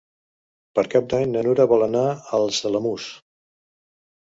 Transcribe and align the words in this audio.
Per 0.79 0.83
Cap 0.93 1.11
d'Any 1.11 1.35
na 1.35 1.43
Nura 1.49 1.67
vol 1.75 1.87
anar 1.89 2.03
als 2.39 2.65
Alamús. 2.73 3.09